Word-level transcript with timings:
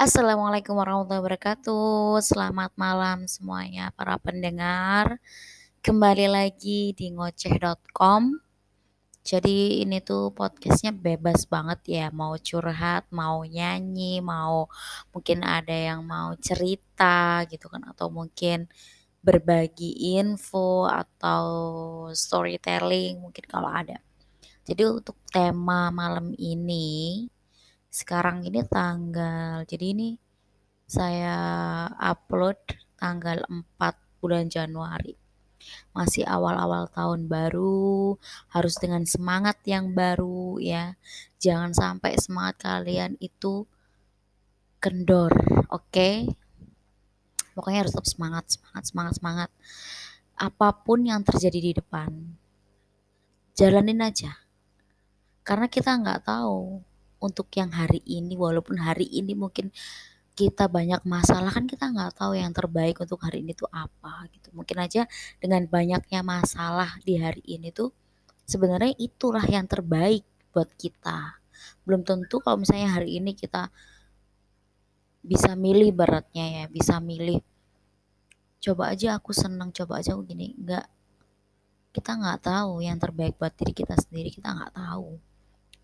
Assalamualaikum 0.00 0.80
warahmatullahi 0.80 1.20
wabarakatuh. 1.20 2.24
Selamat 2.24 2.72
malam 2.72 3.28
semuanya 3.28 3.92
para 3.92 4.16
pendengar. 4.16 5.20
Kembali 5.84 6.24
lagi 6.24 6.96
di 6.96 7.12
ngoceh.com. 7.12 8.32
Jadi 9.20 9.84
ini 9.84 10.00
tuh 10.00 10.32
podcastnya 10.32 10.96
bebas 10.96 11.44
banget 11.44 11.80
ya. 11.84 12.06
Mau 12.16 12.32
curhat, 12.40 13.12
mau 13.12 13.44
nyanyi, 13.44 14.24
mau 14.24 14.72
mungkin 15.12 15.44
ada 15.44 15.76
yang 15.76 16.00
mau 16.08 16.32
cerita 16.40 17.44
gitu 17.52 17.68
kan. 17.68 17.84
Atau 17.84 18.08
mungkin 18.08 18.72
berbagi 19.20 20.16
info 20.16 20.88
atau 20.88 21.44
storytelling 22.16 23.20
mungkin 23.20 23.44
kalau 23.44 23.68
ada. 23.68 24.00
Jadi 24.64 24.80
untuk 24.80 25.20
tema 25.28 25.92
malam 25.92 26.32
ini 26.40 27.28
sekarang 27.90 28.46
ini 28.46 28.62
tanggal 28.64 29.66
jadi 29.66 29.86
ini 29.92 30.08
saya 30.90 31.36
upload 31.98 32.58
tanggal 32.98 33.46
4 33.46 34.22
bulan 34.22 34.50
Januari. 34.50 35.14
Masih 35.94 36.24
awal-awal 36.24 36.88
tahun 36.90 37.28
baru 37.30 38.16
harus 38.50 38.74
dengan 38.80 39.06
semangat 39.06 39.60
yang 39.68 39.92
baru 39.94 40.58
ya. 40.58 40.98
Jangan 41.38 41.70
sampai 41.76 42.18
semangat 42.18 42.64
kalian 42.64 43.14
itu 43.22 43.68
kendor 44.82 45.30
oke? 45.68 45.92
Okay? 45.92 46.26
pokoknya 47.60 47.84
harus 47.84 47.92
tetap 47.92 48.08
semangat 48.08 48.44
semangat 48.48 48.84
semangat 48.88 49.14
semangat. 49.20 49.50
Apa 50.40 50.72
pun 50.72 51.04
yang 51.04 51.20
terjadi 51.20 51.60
di 51.60 51.72
depan 51.76 52.08
jalanin 53.52 54.00
aja. 54.00 54.40
Karena 55.44 55.68
kita 55.68 56.00
nggak 56.00 56.24
tahu 56.24 56.80
untuk 57.20 57.52
yang 57.54 57.70
hari 57.70 58.00
ini 58.08 58.34
walaupun 58.34 58.80
hari 58.80 59.06
ini 59.06 59.36
mungkin 59.36 59.68
kita 60.32 60.72
banyak 60.72 61.04
masalah 61.04 61.52
kan 61.52 61.68
kita 61.68 61.92
nggak 61.92 62.16
tahu 62.16 62.32
yang 62.32 62.48
terbaik 62.56 62.96
untuk 62.96 63.20
hari 63.20 63.44
ini 63.44 63.52
tuh 63.52 63.68
apa 63.68 64.24
gitu. 64.32 64.48
Mungkin 64.56 64.76
aja 64.80 65.04
dengan 65.36 65.68
banyaknya 65.68 66.24
masalah 66.24 66.96
di 67.04 67.20
hari 67.20 67.44
ini 67.44 67.68
tuh 67.68 67.92
sebenarnya 68.48 68.96
itulah 68.96 69.44
yang 69.44 69.68
terbaik 69.68 70.24
buat 70.56 70.72
kita. 70.80 71.36
Belum 71.84 72.00
tentu 72.00 72.40
kalau 72.40 72.56
misalnya 72.56 72.88
hari 72.96 73.20
ini 73.20 73.36
kita 73.36 73.68
bisa 75.20 75.52
milih 75.52 75.92
beratnya 75.92 76.46
ya 76.48 76.64
bisa 76.72 76.96
milih 76.96 77.44
coba 78.64 78.96
aja 78.96 79.20
aku 79.20 79.36
seneng 79.36 79.68
coba 79.76 80.00
aja 80.00 80.16
aku 80.16 80.24
gini. 80.24 80.56
Nggak. 80.56 80.88
Kita 81.90 82.16
nggak 82.16 82.38
tahu 82.48 82.80
yang 82.80 82.96
terbaik 82.96 83.36
buat 83.36 83.52
diri 83.52 83.76
kita 83.76 83.98
sendiri 83.98 84.32
kita 84.32 84.56
nggak 84.56 84.72
tahu 84.72 85.29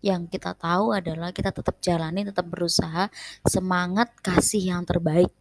yang 0.01 0.29
kita 0.29 0.53
tahu 0.53 0.93
adalah 0.93 1.33
kita 1.33 1.49
tetap 1.49 1.81
jalani, 1.81 2.21
tetap 2.27 2.45
berusaha, 2.45 3.09
semangat 3.45 4.13
kasih 4.21 4.73
yang 4.77 4.81
terbaik 4.85 5.33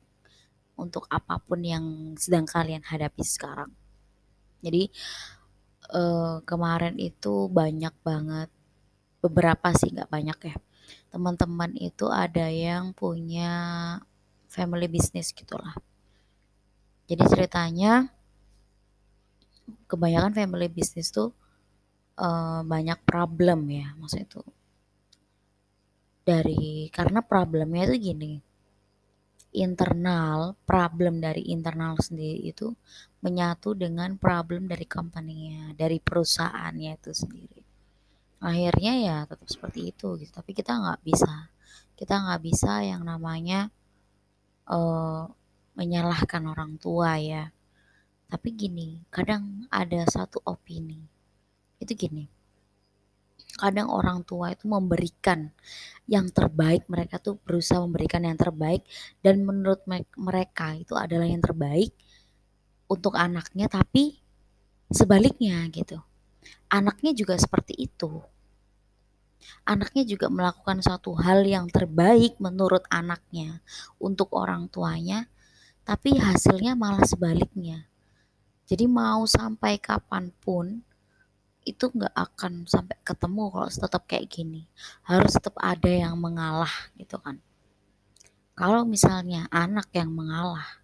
untuk 0.76 1.08
apa 1.08 1.40
pun 1.40 1.60
yang 1.64 2.16
sedang 2.16 2.48
kalian 2.48 2.84
hadapi 2.84 3.24
sekarang. 3.24 3.72
Jadi 4.64 4.88
eh, 5.92 6.36
kemarin 6.44 6.96
itu 6.96 7.48
banyak 7.52 7.94
banget, 8.00 8.48
beberapa 9.20 9.72
sih 9.76 9.92
nggak 9.92 10.10
banyak 10.12 10.38
ya. 10.52 10.56
Teman-teman 11.12 11.72
itu 11.76 12.06
ada 12.08 12.48
yang 12.48 12.92
punya 12.96 13.52
family 14.48 14.88
business 14.88 15.32
gitulah. 15.36 15.74
Jadi 17.06 17.22
ceritanya 17.30 18.10
kebanyakan 19.86 20.34
family 20.34 20.66
business 20.70 21.10
tuh 21.10 21.30
uh, 22.20 22.60
banyak 22.64 22.98
problem 23.04 23.68
ya 23.70 23.92
maksud 23.96 24.20
itu. 24.24 24.42
Dari 26.26 26.90
karena 26.90 27.22
problemnya 27.22 27.86
itu 27.86 28.12
gini 28.12 28.32
internal 29.56 30.52
problem 30.68 31.22
dari 31.22 31.48
internal 31.48 31.96
sendiri 31.96 32.44
itu 32.44 32.76
menyatu 33.24 33.72
dengan 33.72 34.20
problem 34.20 34.68
dari 34.68 34.84
company-nya 34.84 35.72
dari 35.78 35.96
perusahaannya 36.02 36.92
itu 36.98 37.12
sendiri. 37.16 37.60
Akhirnya 38.42 38.92
ya 39.00 39.16
tetap 39.24 39.48
seperti 39.48 39.94
itu 39.94 40.20
gitu 40.20 40.32
tapi 40.34 40.52
kita 40.52 40.76
nggak 40.76 41.00
bisa. 41.06 41.48
Kita 41.96 42.14
nggak 42.20 42.42
bisa 42.44 42.84
yang 42.84 43.06
namanya 43.08 43.72
uh, 44.68 45.24
menyalahkan 45.78 46.42
orang 46.44 46.76
tua 46.76 47.16
ya. 47.16 47.48
Tapi 48.26 48.48
gini 48.52 49.00
kadang 49.08 49.70
ada 49.70 50.02
satu 50.10 50.42
opini 50.44 51.15
itu 51.80 51.92
gini. 51.96 52.24
Kadang 53.56 53.88
orang 53.88 54.20
tua 54.20 54.52
itu 54.52 54.68
memberikan 54.68 55.48
yang 56.04 56.28
terbaik 56.28 56.84
mereka 56.92 57.16
tuh 57.16 57.40
berusaha 57.40 57.80
memberikan 57.80 58.20
yang 58.20 58.36
terbaik 58.36 58.84
dan 59.24 59.40
menurut 59.48 59.80
mereka 60.20 60.76
itu 60.76 60.92
adalah 60.92 61.24
yang 61.24 61.40
terbaik 61.40 61.96
untuk 62.86 63.16
anaknya 63.16 63.66
tapi 63.66 64.20
sebaliknya 64.92 65.64
gitu. 65.72 65.98
Anaknya 66.68 67.16
juga 67.16 67.34
seperti 67.40 67.74
itu. 67.80 68.20
Anaknya 69.64 70.04
juga 70.04 70.26
melakukan 70.28 70.82
suatu 70.84 71.16
hal 71.16 71.46
yang 71.46 71.70
terbaik 71.72 72.36
menurut 72.36 72.84
anaknya 72.92 73.64
untuk 73.96 74.36
orang 74.36 74.68
tuanya 74.68 75.26
tapi 75.86 76.18
hasilnya 76.18 76.74
malah 76.74 77.06
sebaliknya. 77.06 77.86
Jadi 78.66 78.90
mau 78.90 79.22
sampai 79.24 79.78
kapan 79.78 80.34
pun 80.42 80.82
itu 81.66 81.90
nggak 81.90 82.14
akan 82.14 82.62
sampai 82.70 82.94
ketemu 83.02 83.50
kalau 83.50 83.68
tetap 83.68 84.02
kayak 84.06 84.30
gini. 84.30 84.70
Harus 85.02 85.34
tetap 85.34 85.58
ada 85.58 85.90
yang 85.90 86.14
mengalah 86.14 86.70
gitu 86.94 87.18
kan. 87.18 87.42
Kalau 88.54 88.86
misalnya 88.86 89.50
anak 89.50 89.90
yang 89.92 90.14
mengalah 90.14 90.80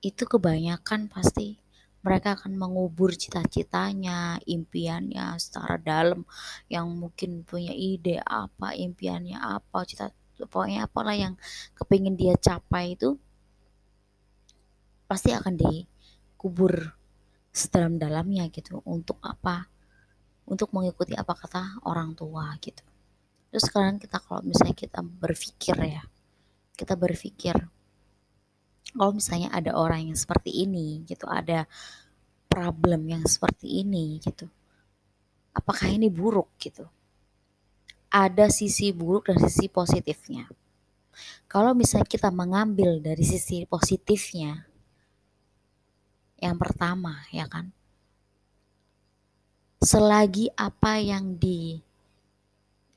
itu 0.00 0.24
kebanyakan 0.24 1.10
pasti 1.10 1.60
mereka 2.02 2.34
akan 2.34 2.58
mengubur 2.58 3.14
cita-citanya, 3.14 4.38
impiannya 4.46 5.38
secara 5.38 5.78
dalam. 5.78 6.26
Yang 6.66 6.86
mungkin 6.98 7.30
punya 7.46 7.74
ide 7.74 8.18
apa, 8.22 8.74
impiannya 8.74 9.38
apa, 9.38 9.86
cita 9.86 10.10
pokoknya 10.42 10.90
apalah 10.90 11.14
yang 11.14 11.34
kepingin 11.78 12.18
dia 12.18 12.34
capai 12.34 12.98
itu 12.98 13.14
pasti 15.06 15.30
akan 15.30 15.54
dikubur 15.54 16.96
sedalam-dalamnya 17.52 18.48
gitu 18.50 18.80
untuk 18.88 19.20
apa? 19.22 19.68
Untuk 20.48 20.74
mengikuti 20.74 21.14
apa 21.14 21.36
kata 21.36 21.84
orang 21.86 22.16
tua 22.18 22.50
gitu. 22.58 22.82
Terus 23.52 23.64
sekarang 23.68 24.00
kita 24.00 24.18
kalau 24.18 24.40
misalnya 24.42 24.74
kita 24.74 25.00
berpikir 25.04 25.76
ya 25.76 26.02
kita 26.72 26.96
berpikir 26.96 27.52
kalau 28.96 29.12
misalnya 29.12 29.52
ada 29.52 29.76
orang 29.76 30.08
yang 30.08 30.18
seperti 30.18 30.64
ini 30.64 31.04
gitu 31.04 31.28
ada 31.28 31.68
problem 32.48 33.06
yang 33.12 33.24
seperti 33.28 33.84
ini 33.84 34.16
gitu 34.24 34.48
apakah 35.52 35.88
ini 35.92 36.08
buruk 36.08 36.56
gitu? 36.58 36.88
Ada 38.12 38.52
sisi 38.52 38.92
buruk 38.92 39.32
dan 39.32 39.40
sisi 39.48 39.72
positifnya. 39.72 40.48
Kalau 41.48 41.76
misalnya 41.76 42.08
kita 42.08 42.32
mengambil 42.32 43.00
dari 43.00 43.24
sisi 43.24 43.64
positifnya 43.68 44.64
yang 46.42 46.58
pertama 46.58 47.22
ya 47.30 47.46
kan? 47.46 47.70
Selagi 49.78 50.50
apa 50.58 50.98
yang 50.98 51.38
di 51.38 51.78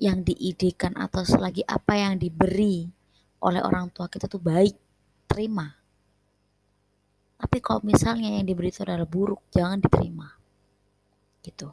yang 0.02 0.26
diidekan 0.26 0.98
atau 0.98 1.22
selagi 1.22 1.62
apa 1.64 1.94
yang 1.96 2.18
diberi 2.18 2.90
oleh 3.46 3.62
orang 3.62 3.94
tua 3.94 4.10
kita 4.10 4.26
tuh 4.26 4.42
baik 4.42 4.74
terima. 5.30 5.70
Tapi 7.38 7.58
kalau 7.62 7.86
misalnya 7.86 8.34
yang 8.34 8.50
diberi 8.50 8.74
itu 8.74 8.82
adalah 8.82 9.06
buruk 9.06 9.46
jangan 9.54 9.78
diterima. 9.78 10.28
Gitu. 11.46 11.70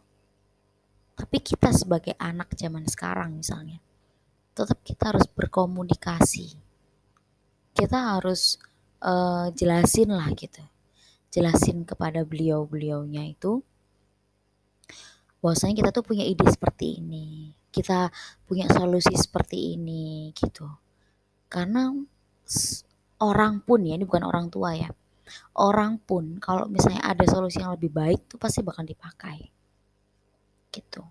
Tapi 1.17 1.37
kita 1.41 1.73
sebagai 1.73 2.13
anak 2.21 2.53
zaman 2.53 2.85
sekarang 2.85 3.41
misalnya 3.41 3.81
tetap 4.53 4.85
kita 4.85 5.17
harus 5.17 5.25
berkomunikasi. 5.25 6.61
Kita 7.73 8.21
harus 8.21 8.61
uh, 9.01 9.49
jelasin 9.57 10.13
lah 10.13 10.29
gitu 10.37 10.72
jelasin 11.33 11.89
kepada 11.89 12.23
beliau-beliaunya 12.29 13.33
itu 13.33 13.65
bahwasanya 15.41 15.75
kita 15.75 15.91
tuh 15.91 16.05
punya 16.05 16.23
ide 16.23 16.45
seperti 16.47 17.03
ini 17.03 17.57
kita 17.73 18.13
punya 18.45 18.69
solusi 18.69 19.17
seperti 19.17 19.81
ini 19.81 20.29
gitu. 20.37 20.69
Karena 21.49 21.89
orang 23.25 23.65
pun 23.65 23.81
ya 23.89 23.97
ini 23.97 24.05
bukan 24.05 24.29
orang 24.29 24.53
tua 24.53 24.77
ya 24.77 24.93
orang 25.57 25.97
pun 26.03 26.37
kalau 26.43 26.69
misalnya 26.69 27.01
ada 27.07 27.25
solusi 27.25 27.63
yang 27.63 27.73
lebih 27.73 27.89
baik 27.93 28.29
tuh 28.29 28.37
pasti 28.37 28.61
bakal 28.61 28.85
dipakai 28.85 29.49
gitu. 30.73 31.05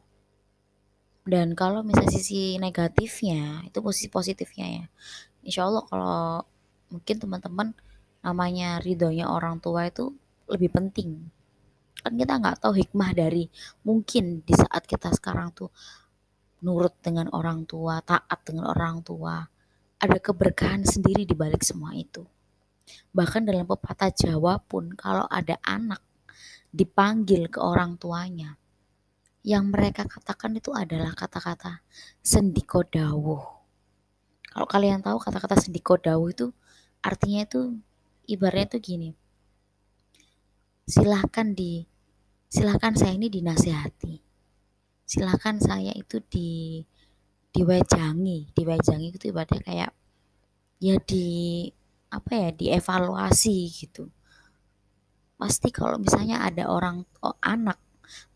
Dan 1.21 1.53
kalau 1.53 1.85
misalnya 1.85 2.09
sisi 2.09 2.57
negatifnya 2.57 3.61
itu 3.69 3.77
posisi 3.81 4.09
positifnya 4.09 4.67
ya. 4.81 4.85
Insya 5.45 5.69
Allah 5.69 5.83
kalau 5.85 6.45
mungkin 6.89 7.15
teman-teman 7.21 7.67
namanya 8.21 8.81
ridhonya 8.81 9.29
orang 9.29 9.57
tua 9.57 9.89
itu 9.89 10.13
lebih 10.49 10.69
penting 10.73 11.29
kan 12.01 12.17
kita 12.17 12.41
nggak 12.41 12.57
tahu 12.61 12.73
hikmah 12.81 13.13
dari 13.13 13.45
mungkin 13.85 14.41
di 14.41 14.53
saat 14.57 14.89
kita 14.89 15.13
sekarang 15.13 15.53
tuh 15.53 15.69
nurut 16.65 16.97
dengan 17.01 17.29
orang 17.33 17.65
tua 17.65 18.01
taat 18.01 18.41
dengan 18.45 18.73
orang 18.73 19.05
tua 19.05 19.45
ada 20.01 20.17
keberkahan 20.17 20.81
sendiri 20.81 21.29
di 21.29 21.37
balik 21.37 21.61
semua 21.61 21.93
itu. 21.93 22.25
Bahkan 23.13 23.45
dalam 23.45 23.69
pepatah 23.69 24.09
Jawa 24.09 24.57
pun 24.57 24.89
kalau 24.97 25.29
ada 25.29 25.61
anak 25.61 26.01
dipanggil 26.73 27.53
ke 27.53 27.61
orang 27.61 28.01
tuanya, 28.01 28.57
yang 29.45 29.69
mereka 29.69 30.09
katakan 30.09 30.57
itu 30.57 30.73
adalah 30.73 31.13
kata-kata 31.13 31.85
sendiko 32.17 32.81
dawuh. 32.81 33.45
Kalau 34.51 34.67
kalian 34.67 35.05
tahu 35.05 35.21
kata-kata 35.21 35.61
sendiko 35.61 36.01
dawuh 36.01 36.33
itu 36.33 36.49
artinya 37.05 37.45
itu 37.45 37.77
ibaratnya 38.31 38.67
itu 38.71 38.77
gini. 38.79 39.09
Silahkan 40.87 41.51
di 41.51 41.83
silahkan 42.51 42.95
saya 42.95 43.13
ini 43.15 43.27
dinasehati. 43.27 44.15
Silahkan 45.07 45.59
saya 45.59 45.91
itu 45.91 46.23
di 46.31 46.81
diwejangi 47.51 48.55
diwejangi 48.55 49.11
itu 49.11 49.27
ibaratnya 49.27 49.59
kayak 49.59 49.91
ya 50.79 50.95
di 51.03 51.27
apa 52.11 52.31
ya 52.31 52.49
dievaluasi 52.55 53.57
gitu 53.71 54.07
pasti 55.35 55.67
kalau 55.71 55.99
misalnya 55.99 56.43
ada 56.47 56.71
orang 56.71 57.03
oh, 57.23 57.35
anak 57.43 57.79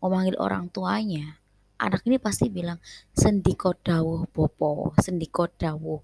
mau 0.00 0.12
manggil 0.12 0.36
orang 0.36 0.68
tuanya 0.68 1.40
anak 1.80 2.04
ini 2.08 2.20
pasti 2.20 2.52
bilang 2.52 2.80
sendiko 3.12 3.72
dawuh 3.76 4.28
bopo 4.28 4.92
sendiko 5.00 5.48
dawuh 5.48 6.00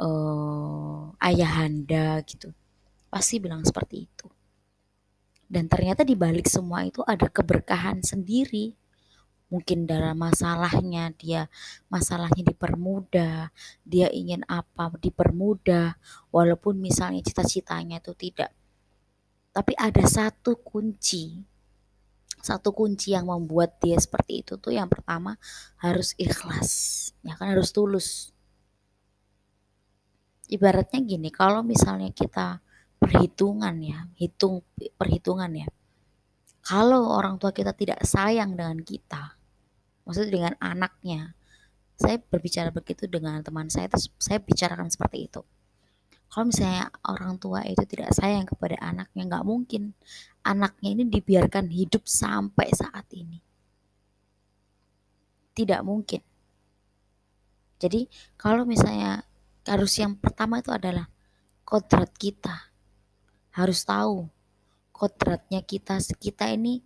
uh, 0.00 1.12
ayahanda 1.20 2.20
gitu 2.24 2.52
pasti 3.16 3.40
bilang 3.40 3.64
seperti 3.64 4.04
itu. 4.04 4.28
Dan 5.48 5.72
ternyata 5.72 6.04
di 6.04 6.12
balik 6.12 6.44
semua 6.52 6.84
itu 6.84 7.00
ada 7.00 7.32
keberkahan 7.32 8.04
sendiri. 8.04 8.76
Mungkin 9.48 9.88
dalam 9.88 10.20
masalahnya 10.20 11.14
dia 11.16 11.46
masalahnya 11.86 12.42
dipermudah 12.50 13.54
dia 13.86 14.10
ingin 14.10 14.42
apa 14.50 14.90
dipermudah 14.98 15.96
walaupun 16.34 16.76
misalnya 16.76 17.24
cita-citanya 17.24 18.04
itu 18.04 18.12
tidak. 18.12 18.52
Tapi 19.54 19.72
ada 19.80 20.04
satu 20.04 20.60
kunci 20.60 21.40
satu 22.42 22.70
kunci 22.70 23.10
yang 23.16 23.26
membuat 23.26 23.80
dia 23.82 23.98
seperti 23.98 24.46
itu 24.46 24.54
tuh 24.60 24.70
yang 24.70 24.86
pertama 24.86 25.34
harus 25.80 26.12
ikhlas. 26.14 26.70
Ya 27.26 27.34
kan 27.34 27.54
harus 27.54 27.74
tulus. 27.74 28.30
Ibaratnya 30.46 31.02
gini 31.02 31.34
kalau 31.34 31.66
misalnya 31.66 32.14
kita 32.14 32.62
perhitungan 32.96 33.76
ya 33.82 34.08
hitung 34.16 34.64
perhitungan 34.96 35.52
ya. 35.52 35.68
Kalau 36.66 37.14
orang 37.14 37.38
tua 37.38 37.54
kita 37.54 37.70
tidak 37.76 38.02
sayang 38.02 38.58
dengan 38.58 38.82
kita 38.82 39.36
maksudnya 40.06 40.30
dengan 40.32 40.54
anaknya 40.62 41.34
saya 41.98 42.22
berbicara 42.22 42.70
begitu 42.70 43.10
dengan 43.10 43.42
teman 43.42 43.66
saya 43.66 43.90
terus 43.90 44.12
saya 44.20 44.38
bicarakan 44.38 44.88
seperti 44.88 45.26
itu. 45.26 45.42
Kalau 46.26 46.50
misalnya 46.50 46.92
orang 47.06 47.38
tua 47.40 47.64
itu 47.64 47.82
tidak 47.88 48.12
sayang 48.12 48.44
kepada 48.44 48.76
anaknya 48.82 49.22
nggak 49.26 49.46
mungkin 49.46 49.96
anaknya 50.44 50.88
ini 50.92 51.04
dibiarkan 51.08 51.72
hidup 51.72 52.04
sampai 52.06 52.68
saat 52.74 53.06
ini. 53.16 53.40
Tidak 55.56 55.80
mungkin. 55.80 56.20
Jadi 57.80 58.08
kalau 58.36 58.68
misalnya 58.68 59.24
harus 59.64 59.96
yang 59.96 60.14
pertama 60.20 60.60
itu 60.60 60.70
adalah 60.70 61.08
kodrat 61.64 62.12
kita 62.14 62.75
harus 63.56 63.80
tahu 63.88 64.28
kodratnya 64.92 65.64
kita 65.64 65.96
kita 66.20 66.52
ini 66.52 66.84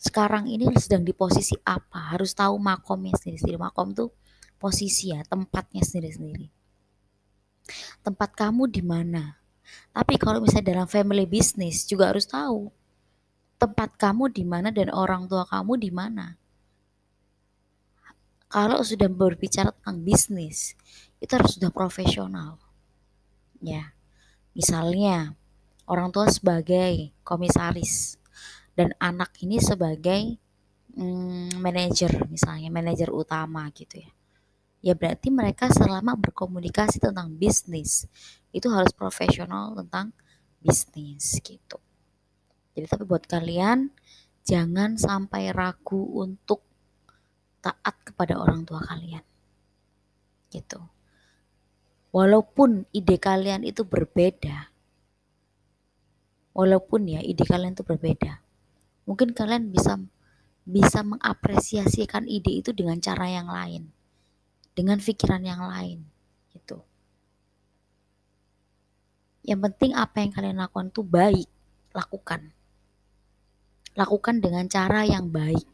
sekarang 0.00 0.48
ini 0.48 0.64
sedang 0.80 1.04
di 1.04 1.12
posisi 1.12 1.52
apa. 1.60 2.16
Harus 2.16 2.32
tahu 2.32 2.56
makomnya 2.56 3.12
sendiri-sendiri. 3.20 3.60
Makom 3.60 3.92
tuh 3.92 4.08
posisi 4.56 5.12
ya 5.12 5.20
tempatnya 5.28 5.84
sendiri-sendiri. 5.84 6.48
Tempat 8.00 8.32
kamu 8.32 8.64
di 8.72 8.80
mana? 8.80 9.36
Tapi 9.92 10.16
kalau 10.16 10.40
misalnya 10.40 10.72
dalam 10.72 10.88
family 10.88 11.28
business 11.28 11.84
juga 11.84 12.10
harus 12.10 12.24
tahu 12.26 12.72
tempat 13.60 13.92
kamu 14.00 14.32
di 14.32 14.42
mana 14.42 14.72
dan 14.72 14.88
orang 14.88 15.28
tua 15.28 15.44
kamu 15.44 15.76
di 15.76 15.92
mana. 15.92 16.40
Kalau 18.50 18.80
sudah 18.82 19.06
berbicara 19.06 19.70
tentang 19.70 20.00
bisnis 20.00 20.74
itu 21.20 21.30
harus 21.30 21.60
sudah 21.60 21.68
profesional. 21.68 22.56
Ya 23.60 23.92
misalnya 24.56 25.36
orang 25.90 26.14
tua 26.14 26.30
sebagai 26.30 27.10
komisaris 27.26 28.14
dan 28.78 28.94
anak 29.02 29.34
ini 29.42 29.58
sebagai 29.58 30.38
hmm, 30.94 31.58
manajer 31.58 32.30
misalnya 32.30 32.70
manajer 32.70 33.10
utama 33.10 33.66
gitu 33.74 33.98
ya. 33.98 34.10
Ya 34.80 34.94
berarti 34.96 35.28
mereka 35.28 35.68
selama 35.68 36.16
berkomunikasi 36.16 37.02
tentang 37.02 37.36
bisnis 37.36 38.08
itu 38.54 38.70
harus 38.72 38.94
profesional 38.96 39.76
tentang 39.76 40.14
bisnis 40.62 41.36
gitu. 41.42 41.76
Jadi 42.72 42.86
tapi 42.86 43.04
buat 43.04 43.26
kalian 43.26 43.90
jangan 44.46 44.96
sampai 44.96 45.52
ragu 45.52 46.00
untuk 46.16 46.64
taat 47.60 47.98
kepada 48.06 48.40
orang 48.40 48.64
tua 48.64 48.80
kalian 48.80 49.26
gitu. 50.48 50.80
Walaupun 52.10 52.88
ide 52.90 53.20
kalian 53.20 53.62
itu 53.68 53.84
berbeda 53.84 54.69
walaupun 56.60 57.08
ya 57.08 57.24
ide 57.24 57.48
kalian 57.48 57.72
itu 57.72 57.80
berbeda. 57.80 58.44
Mungkin 59.08 59.32
kalian 59.32 59.72
bisa 59.72 59.96
bisa 60.68 61.00
mengapresiasikan 61.00 62.28
ide 62.28 62.60
itu 62.60 62.76
dengan 62.76 63.00
cara 63.00 63.32
yang 63.32 63.48
lain. 63.48 63.88
Dengan 64.76 65.00
pikiran 65.00 65.40
yang 65.40 65.64
lain 65.64 66.04
gitu. 66.52 66.84
Yang 69.40 69.60
penting 69.72 69.92
apa 69.96 70.20
yang 70.20 70.30
kalian 70.36 70.60
lakukan 70.60 70.92
itu 70.92 71.00
baik 71.00 71.48
lakukan. 71.96 72.52
Lakukan 73.96 74.36
dengan 74.44 74.68
cara 74.68 75.08
yang 75.08 75.32
baik. 75.32 75.64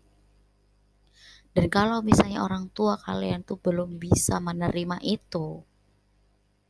Dan 1.51 1.67
kalau 1.67 1.99
misalnya 2.07 2.47
orang 2.47 2.71
tua 2.71 2.95
kalian 2.95 3.43
tuh 3.43 3.59
belum 3.59 3.99
bisa 3.99 4.39
menerima 4.39 5.03
itu 5.03 5.67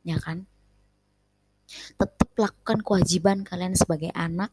ya 0.07 0.15
kan 0.23 0.47
tetap 1.99 2.29
lakukan 2.39 2.79
kewajiban 2.83 3.43
kalian 3.43 3.75
sebagai 3.75 4.11
anak 4.15 4.51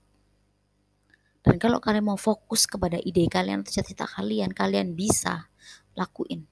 dan 1.44 1.60
kalau 1.60 1.76
kalian 1.76 2.08
mau 2.08 2.16
fokus 2.16 2.64
kepada 2.64 2.96
ide 2.96 3.28
kalian 3.28 3.60
atau 3.60 3.76
cita-cita 3.76 4.08
kalian, 4.08 4.56
kalian 4.56 4.96
bisa 4.96 5.52
lakuin. 5.92 6.48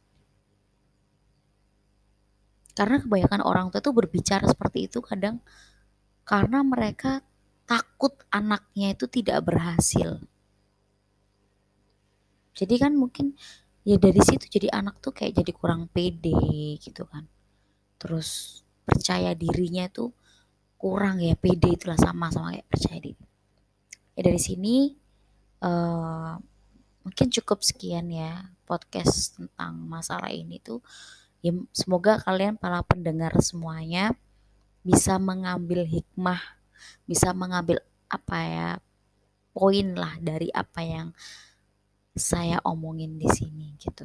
Karena 2.76 3.00
kebanyakan 3.00 3.40
orang 3.40 3.72
tua 3.72 3.80
itu 3.80 3.92
berbicara 3.92 4.44
seperti 4.44 4.92
itu 4.92 5.00
kadang 5.00 5.40
karena 6.28 6.60
mereka 6.60 7.24
takut 7.64 8.12
anaknya 8.28 8.92
itu 8.92 9.08
tidak 9.08 9.40
berhasil. 9.48 10.20
Jadi 12.52 12.74
kan 12.76 12.92
mungkin 12.92 13.32
ya 13.88 13.96
dari 13.96 14.20
situ 14.20 14.44
jadi 14.44 14.68
anak 14.76 15.00
tuh 15.00 15.16
kayak 15.16 15.40
jadi 15.40 15.52
kurang 15.56 15.88
pede 15.88 16.76
gitu 16.76 17.08
kan. 17.08 17.24
Terus 17.96 18.60
percaya 18.84 19.32
dirinya 19.32 19.88
tuh 19.88 20.12
kurang 20.82 21.22
ya 21.22 21.38
pede 21.38 21.78
itulah 21.78 21.94
sama 21.94 22.34
sama 22.34 22.58
kayak 22.58 22.66
percaya 22.66 22.98
diri 22.98 23.24
ya 24.18 24.20
dari 24.26 24.40
sini 24.42 24.90
uh, 25.62 26.34
mungkin 27.06 27.28
cukup 27.30 27.62
sekian 27.62 28.10
ya 28.10 28.50
podcast 28.66 29.38
tentang 29.38 29.78
masalah 29.86 30.34
ini 30.34 30.58
tuh 30.58 30.82
ya 31.38 31.54
semoga 31.70 32.18
kalian 32.18 32.58
para 32.58 32.82
pendengar 32.82 33.30
semuanya 33.38 34.18
bisa 34.82 35.22
mengambil 35.22 35.86
hikmah 35.86 36.42
bisa 37.06 37.30
mengambil 37.30 37.78
apa 38.10 38.38
ya 38.42 38.68
poin 39.54 39.94
lah 39.94 40.18
dari 40.18 40.48
apa 40.50 40.80
yang 40.82 41.08
saya 42.12 42.60
omongin 42.64 43.16
di 43.16 43.28
sini 43.28 43.76
gitu. 43.80 44.04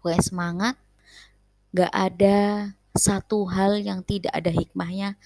Gue 0.00 0.16
semangat, 0.20 0.76
gak 1.72 1.92
ada 1.92 2.72
satu 2.94 3.44
hal 3.50 3.82
yang 3.82 4.00
tidak 4.06 4.30
ada 4.30 4.54
hikmahnya 4.54 5.18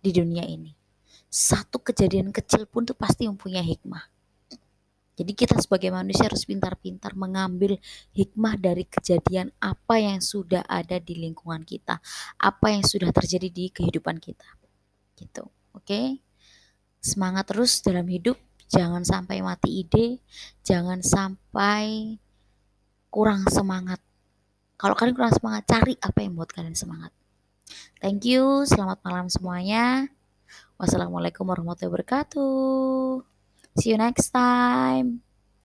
di 0.00 0.10
dunia 0.10 0.42
ini 0.48 0.78
satu 1.28 1.76
kejadian 1.84 2.32
kecil 2.32 2.64
pun 2.64 2.88
tuh 2.88 2.96
pasti 2.96 3.28
mempunyai 3.28 3.64
hikmah. 3.64 4.04
Jadi 5.18 5.34
kita 5.34 5.58
sebagai 5.58 5.90
manusia 5.90 6.30
harus 6.30 6.46
pintar-pintar 6.46 7.12
mengambil 7.18 7.76
hikmah 8.14 8.54
dari 8.54 8.86
kejadian 8.86 9.50
apa 9.58 9.98
yang 9.98 10.22
sudah 10.22 10.62
ada 10.64 11.02
di 11.02 11.18
lingkungan 11.18 11.66
kita, 11.66 11.98
apa 12.38 12.66
yang 12.70 12.86
sudah 12.86 13.10
terjadi 13.10 13.50
di 13.50 13.66
kehidupan 13.68 14.22
kita. 14.22 14.46
Gitu. 15.18 15.44
Oke. 15.74 15.84
Okay? 15.84 16.06
Semangat 17.02 17.50
terus 17.50 17.82
dalam 17.82 18.06
hidup, 18.06 18.38
jangan 18.70 19.02
sampai 19.02 19.42
mati 19.42 19.82
ide, 19.82 20.22
jangan 20.62 21.02
sampai 21.02 22.14
kurang 23.10 23.42
semangat. 23.50 23.98
Kalau 24.78 24.94
kalian 24.94 25.18
kurang 25.18 25.34
semangat, 25.34 25.66
cari 25.66 25.98
apa 25.98 26.18
yang 26.22 26.38
buat 26.38 26.54
kalian 26.54 26.78
semangat. 26.78 27.10
Thank 27.98 28.30
you, 28.30 28.62
selamat 28.62 29.02
malam 29.02 29.26
semuanya. 29.26 30.06
Wassalamualaikum 30.78 31.42
warahmatullahi 31.42 31.90
wabarakatuh. 31.90 33.26
See 33.82 33.90
you 33.90 33.98
next 33.98 34.30
time. 34.30 35.27